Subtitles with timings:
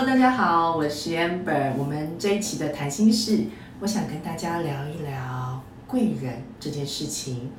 [0.00, 1.72] Hello，大家好，我是 Amber。
[1.76, 3.46] 我们这一期的谈心事，
[3.80, 7.50] 我想跟大家聊一聊贵人这件事情。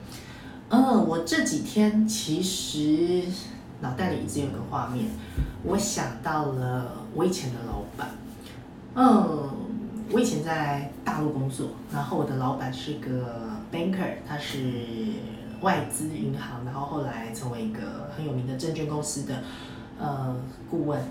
[0.69, 3.25] 嗯，我这几天其实
[3.81, 5.07] 脑袋里一直有个画面，
[5.65, 8.07] 我想到了我以前的老板。
[8.95, 9.49] 嗯，
[10.09, 14.59] 我以前在大陆工作，然后我的老板是个 banker，他是
[15.59, 19.43] 外资银行，然后后来成为一个很有名的证券公司的
[19.99, 20.33] 呃
[20.71, 21.01] 顾问。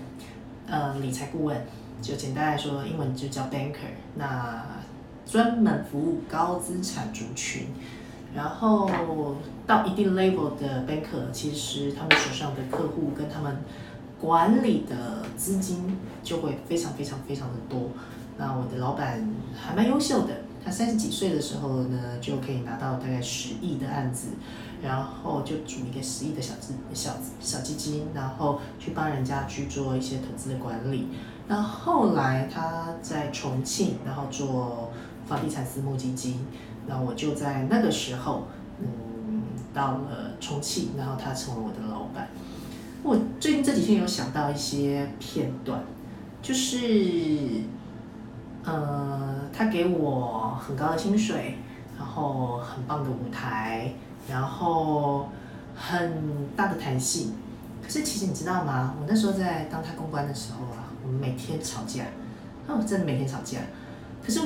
[0.69, 1.57] 呃，理财顾问，
[2.01, 3.89] 就简单来说，英文就叫 banker。
[4.15, 4.63] 那
[5.25, 7.67] 专门服务高资产族群，
[8.35, 8.89] 然后
[9.65, 13.57] 到一定 level 的 banker，其实他们手上的客户跟他们
[14.19, 17.89] 管理的资金就会非常非常非常的多。
[18.37, 24.29] 那我的老板还蛮优秀的，他三十几岁的时候呢，就可以拿到大概十亿的案子。
[24.81, 31.09] 然后就组一个十亿的小资小小基金，然后去帮人家去做一些投资的管理。
[31.49, 34.89] 那后来他在重庆，然后做
[35.27, 36.45] 房地产私募基金。
[36.87, 38.47] 那我就在那个时候，
[38.79, 39.41] 嗯，
[39.73, 42.29] 到了重庆，然后他成为我的老板。
[43.03, 45.83] 我最近这几天有想到一些片段，
[46.41, 46.77] 就是，
[48.65, 51.57] 呃，他给我很高的薪水，
[51.97, 53.93] 然后很棒的舞台。
[54.29, 55.27] 然后
[55.75, 56.13] 很
[56.55, 57.33] 大的弹性，
[57.81, 58.93] 可是其实你知道吗？
[58.99, 62.03] 我那时候在当他公关的时候啊，我们每天吵架，
[62.67, 63.57] 哦，真的每天吵架。
[64.23, 64.39] 可是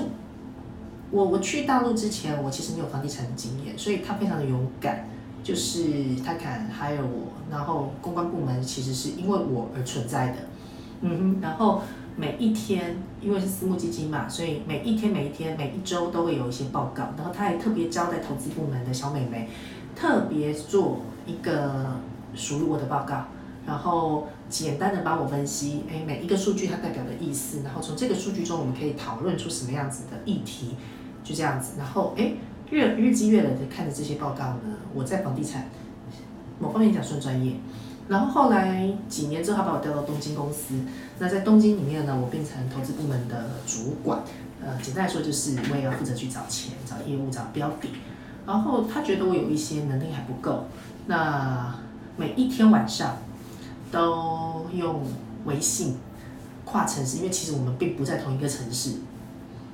[1.11, 5.05] 我我去大陆之前，我其实没有房地产的经验，所以他非常的勇敢，
[5.43, 5.83] 就是
[6.25, 7.33] 他敢 hire 我。
[7.51, 10.35] 然后公关部门其实是因为我而存在的，
[11.01, 11.41] 嗯哼。
[11.41, 11.81] 然后
[12.15, 17.13] 每一天，因为是私募基金嘛，所以每一天每一天每一周都会有一些报告。
[17.17, 19.49] 然后他还特别交代投资部门的小美眉。
[19.95, 21.85] 特别做一个
[22.33, 23.25] 属于我的报告，
[23.63, 30.75] 然后简单的帮我分析，哎，每一个数据它代表的意思，然后从这个数据中我们可以讨论出什么样子的议题，
[31.23, 32.33] 就这样子，然后哎，
[32.71, 35.69] 越日积月累的看着这些报告呢，我在房地产
[36.59, 37.53] 某方面讲算专业，
[38.09, 40.75] 然后后来几年之后，他把我调到东京公司，
[41.19, 44.19] 那在东京里面呢，我变成投资部门的主管，
[44.61, 47.89] 呃，简单来说就是我也要负责去找钱、找业务、找标的。
[48.45, 50.65] 然后他觉得我有一些能力还不够，
[51.07, 51.73] 那
[52.17, 53.19] 每一天晚上
[53.89, 55.01] 都用
[55.45, 55.95] 微信
[56.65, 58.95] 跨城市，因为其实我们并不在同一个城市。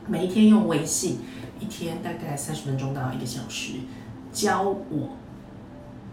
[0.08, 1.20] 每一天用微信，
[1.60, 3.74] 一天大概三十分钟到一个小时，
[4.32, 5.10] 教我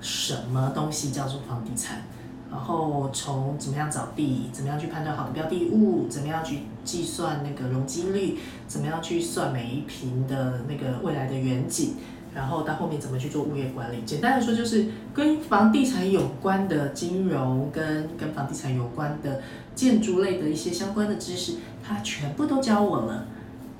[0.00, 2.02] 什么东西叫做房地产，
[2.50, 11.94] 然后从怎么样找地，怎么样去判断好的标的物，怎么样去计算那个容积率，怎么样去算每一平的那个未来的远景。
[12.34, 14.02] 然后到后面怎么去做物业管理？
[14.04, 19.40] 简单的说，就是跟房地产有关的金融，跟跟房地产有关的
[19.74, 23.24] 建筑类的一些相关的知识，他全部都教我了，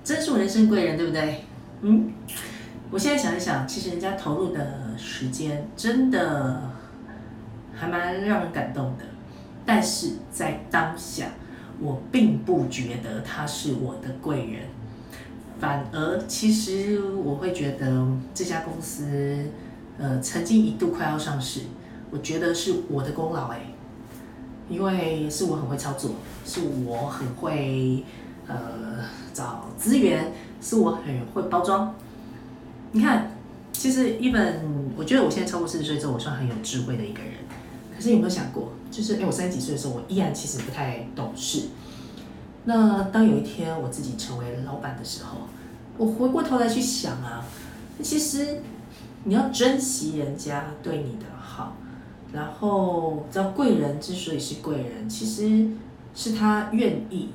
[0.03, 1.44] 真是我人生贵人，对不对？
[1.82, 2.15] 嗯，
[2.91, 6.62] 我现在想一想，其实人家投入的时间真的
[7.75, 9.05] 还蛮让人感动的，
[9.65, 11.27] 但是在当下，
[11.81, 14.62] 我并不觉得他是我的贵人。
[15.59, 19.47] 反而，其实我会觉得这家公司，
[19.99, 21.62] 呃，曾经一度快要上市，
[22.11, 23.61] 我觉得是我的功劳哎，
[24.69, 26.11] 因为是我很会操作，
[26.45, 28.05] 是我很会
[28.47, 28.56] 呃
[29.33, 31.95] 找资源，是我很会包装。
[32.93, 33.31] 你看，
[33.78, 37.32] 其实一本，我觉得我现在超过四十岁之后，我算很有智慧的一个人。
[37.94, 41.69] 可是有没有想过，就是哎，我三十几岁的时候，我依然其实不太懂事。
[42.64, 45.48] 那当有一天我自己成为老板的时候，
[45.97, 47.47] 我回过头来去想啊，
[48.03, 48.60] 其实
[49.25, 51.76] 你要珍惜人家对你的好，
[52.32, 55.69] 然后知道贵人之所以是贵人，其实
[56.14, 57.28] 是他愿意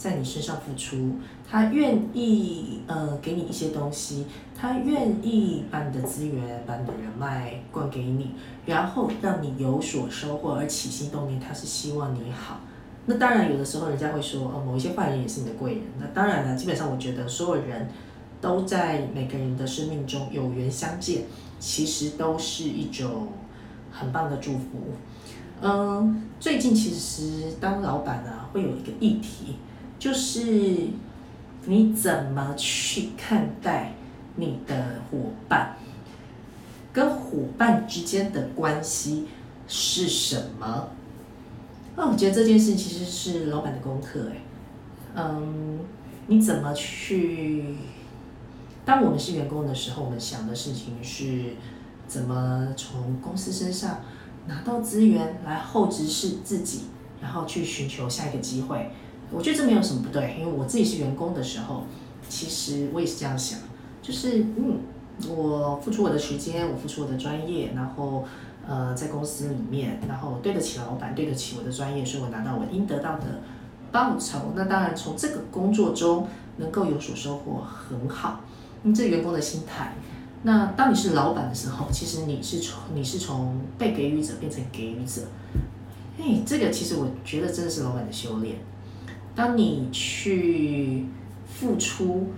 [0.00, 1.16] 在你身上付出，
[1.46, 4.24] 他愿意呃给你一些东西，
[4.56, 8.30] 他愿意把你的资源、把你的人脉灌给你，
[8.64, 12.60] 然后让你有所收获而起心动念，他是希望你好。
[13.04, 15.82] 那当然，有的时候人家会说，哦，某一些坏人也是你的贵人。
[15.98, 17.86] 那当然了，基本上我觉得所有人
[18.40, 21.24] 都在每个人的生命中有缘相见，
[21.58, 23.28] 其实都是一种
[23.90, 24.94] 很棒的祝福。
[25.60, 29.56] 嗯，最近其实当老板呢，会有一个议题，
[30.00, 30.88] 就是
[31.66, 33.92] 你怎么去看待
[34.36, 35.76] 你的伙伴，
[36.90, 39.28] 跟伙伴之间的关系
[39.68, 40.88] 是什么？
[41.96, 44.36] 那我觉得这件事其实是老板的功课，哎，
[45.16, 45.80] 嗯，
[46.28, 47.76] 你怎么去？
[48.86, 51.56] 当我们是员工的时候，我们想的事情是
[52.08, 54.00] 怎么从公司身上
[54.46, 56.84] 拿到资源来厚植是自己，
[57.20, 58.90] 然后去寻求下一个机会，
[59.32, 61.84] 我觉得这没有什么不对，因为我自己是员工的时候，
[62.28, 63.58] 其实我也是这样想，
[64.02, 64.78] 就是嗯，
[65.28, 68.24] 我付出我的时间，我付出我的专业，然后
[68.66, 73.40] 呃在公司里面，然后对得起老板，对得起我的专业，所以我拿到我应得到的
[73.92, 74.52] 报酬。
[74.56, 78.40] 那当然从这个工作中能够有所收获很好，
[78.82, 79.94] 嗯，这员工的心态。
[80.42, 85.22] 那当你是老板的时候，其实你是从你是从被给予者变成给予者，
[86.18, 88.56] 哎，这个其实我觉得真的是老板的修炼。
[89.34, 91.06] 当你去
[91.46, 92.28] 付出，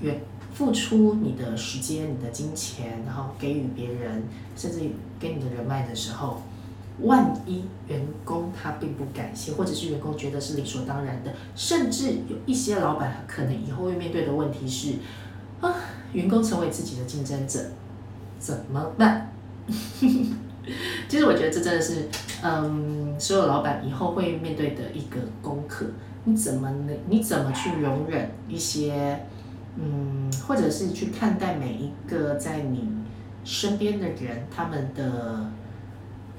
[0.00, 0.20] 远
[0.54, 4.24] 付出你的时间、你的金钱，然后给予别人，
[4.56, 4.80] 甚至
[5.20, 6.42] 给你的人脉的时候，
[7.00, 14.94] 万一员工他并不感谢，或者是员工觉得是理所当然的，甚至有一些老板可能以后会面对的问题是，
[15.60, 15.72] 啊，
[16.12, 17.60] 员工成为自己的竞争者，
[18.40, 19.32] 怎么办？
[21.08, 22.06] 其实我觉得这真的是，
[22.42, 25.86] 嗯，所有老板以后会面对的一个功课。
[26.24, 26.94] 你怎么能？
[27.08, 29.24] 你怎么去容忍一些，
[29.76, 32.86] 嗯，或者是去看待每一个在你
[33.42, 35.46] 身边的人，他们的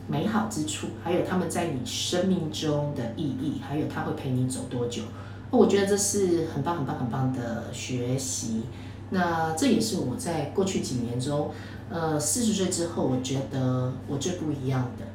[0.08, 5.02] 美好之处，还有他们在你生命中的意义，还有他会陪你走多久？
[5.50, 8.62] 我觉得这是很棒、很棒、很棒的学习。
[9.10, 11.50] 那这也是我在过去几年中。
[11.92, 15.06] 呃，四十岁之后，我觉得我最不一样的，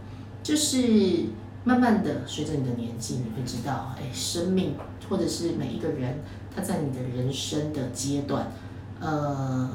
[0.42, 1.26] 就是
[1.62, 4.74] 慢慢的随着你的年纪，你会知道，哎，生命
[5.08, 6.18] 或者是每一个人，
[6.52, 8.50] 他在你的人生的阶段，
[8.98, 9.70] 呃，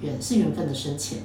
[0.00, 1.18] 缘是缘分的深浅，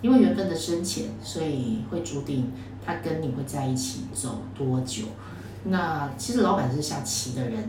[0.00, 2.50] 因为缘分的深浅，所以会注定
[2.84, 5.04] 他跟你会在一起走多久。
[5.66, 7.68] 那其实老板是下棋的人，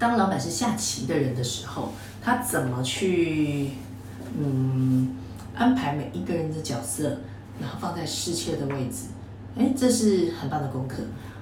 [0.00, 3.70] 当老板是下棋的人的时候，他怎么去，
[4.36, 5.16] 嗯。
[5.56, 7.18] 安排每一个人的角色，
[7.58, 9.06] 然后放在适切的位置，
[9.56, 10.96] 哎，这是很棒的功课。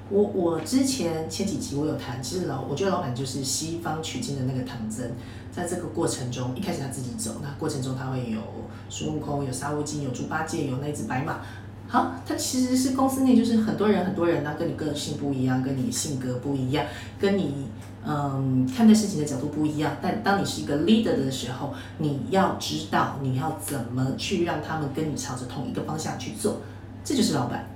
[0.09, 5.05] 我我之前前几集我有谈，其实老我觉得老板就是西方取经的那个唐僧，
[5.51, 8.41] 在这个过程中，一开始他自己走，那过程中他会有
[8.89, 11.41] 孙悟空、有沙悟净、有猪八戒、有那只白马。
[11.89, 16.85] 好，他其实是公司内就是很多人很多人呢，跟你个性不一样，跟你性格不一样，
[17.19, 17.67] 跟你。
[18.07, 26.59] 嗯，看待事情的角度不一样，但当你是一个 leader 的时候，你要知道你要怎么去让他们跟你朝着同一个方向去做，
[27.03, 27.67] 这就是老板。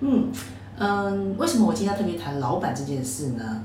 [0.00, 0.32] 嗯
[0.78, 3.62] 嗯，为什么我今天要特别谈老板这件事呢？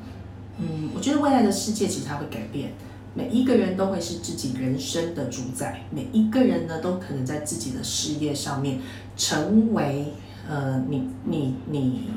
[0.57, 2.74] 嗯，我觉得未来的世界其实它会改变，
[3.13, 8.79] 每一个人都会是自己人生的主宰，每一个人呢都可能在自己的事业上面
[9.17, 10.13] 成为
[10.47, 12.09] 呃你你你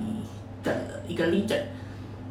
[0.62, 1.62] 的一个 leader。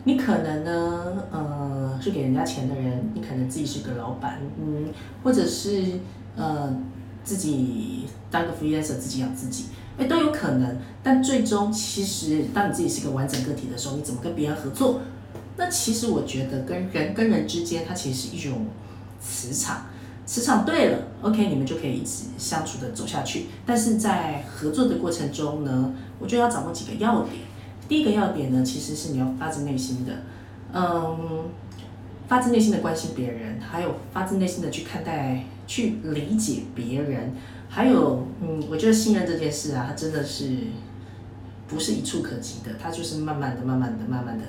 [0.04, 4.88] 你可能呢，呃，是给人家钱的人，你可能自己是个老板，嗯，
[5.24, 6.00] 或者是
[6.36, 6.76] 呃
[7.24, 9.66] 自己当个 freelancer 自己养自己，
[10.00, 10.78] 哎，都有可能。
[11.04, 15.02] 但最终，其实当你自己是个完整个体的时候，你怎么跟别人合作？
[15.58, 18.68] 那其实我觉得跟人跟人之间，它其实是一种
[19.20, 19.86] 磁场，
[20.26, 23.48] 磁场对了，OK，你们就可以一直相处的走下去。
[23.66, 27.44] 但是在合作的过程中呢，我觉得要掌握几个要点。
[27.88, 30.14] 第一个要点呢，其实是你要发自内心的，
[30.74, 31.50] 嗯，
[32.28, 37.34] 发自内心的关心别人，还有发自内心的去看待、去理解别人，
[37.68, 40.56] 还有，嗯，我觉得信任这件事啊，它真的是
[41.72, 44.44] 不是一触可及的，它就是慢慢的、慢慢的、慢慢的，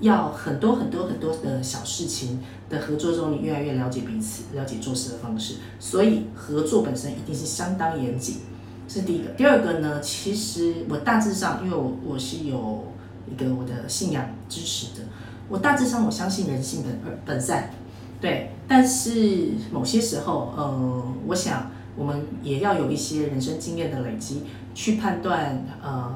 [0.00, 8.38] 要很多很多很多的小事情的合作中，你越来越了解彼此，了解做事的方式，所以合作本身一定是相当严谨。
[8.88, 10.00] 这是第一个，第二个呢？
[10.00, 12.84] 其实我大致上，因为我我是有
[13.30, 15.06] 一个我的信仰支持的，
[15.48, 17.70] 我大致上我相信人性本本善，
[18.20, 18.50] 对。
[18.68, 24.42] 但是某些时候，呃，我想我们也要有一些人生经验的累积，
[24.74, 26.14] 去判断呃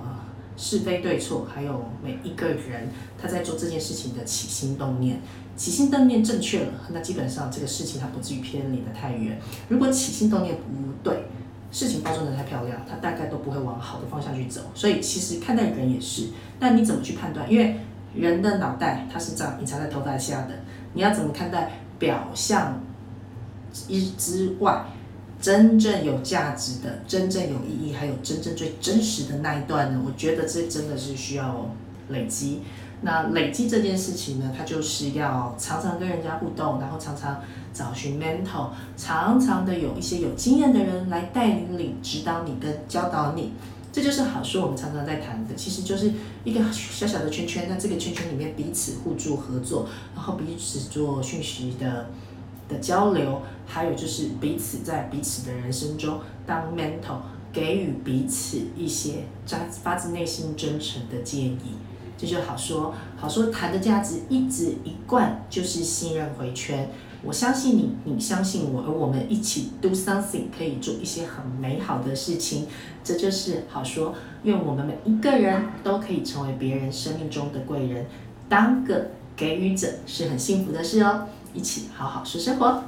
[0.62, 2.90] 是非对错，还有每一个人
[3.20, 5.18] 他在做这件事情的起心动念，
[5.56, 9.40] 起心动念正确了，那基本上这个事情它不至于偏离的太远。
[9.70, 10.62] 如果起心动念不
[11.02, 11.24] 对，
[11.72, 14.60] 事情包装的太漂亮，他大概都不会往好的方向去走。
[14.74, 16.26] 所以其实看待人也是，
[16.58, 17.50] 那你怎么去判断？
[17.50, 17.76] 因为
[18.14, 20.50] 人的脑袋它是长隐藏在头发下的，
[20.92, 22.78] 你要怎么看待表象
[23.88, 24.84] 一之外，
[25.40, 30.00] 真正有价值的、真正有意义，还有真正最真实的那一段呢？
[30.04, 31.70] 我觉得这真的是需要
[32.08, 32.60] 累积。
[33.02, 37.40] 那累积这件事情呢，它就是要常常跟人家互动，然后常常。
[37.72, 43.52] 找寻 mentor，常常的有一些有经验的人来带领你、指导你跟教导你，
[43.92, 44.60] 这就是好书。
[44.60, 47.68] 我们常常在谈的，其实就是一个小小的圈圈。
[47.70, 52.10] 那这个圈圈里面彼此互助合作，然后彼此做讯息的
[52.70, 57.18] 的交流，还有就是彼此在彼此的人生中当 mentor，
[57.52, 61.76] 给予彼此一些发发自内心真诚的建议。
[62.16, 62.94] 这就好说。
[63.16, 66.88] 好说谈的价值一直一贯就是信任回圈。
[67.22, 72.66] 我相信你，你相信我，而我们一起 do something 可以做一些很美好的事情。
[73.04, 78.06] 这就是好说，愿我们每一个人都可以成为别人生命中的贵人，
[78.48, 81.26] 当个给予者是很幸福的事哦。
[81.54, 82.82] 一起好好说生活。